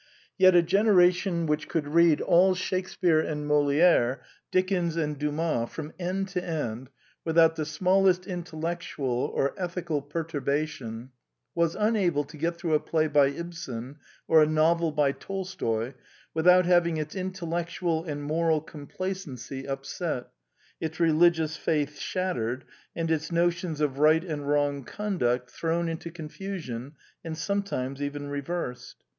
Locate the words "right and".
23.99-24.47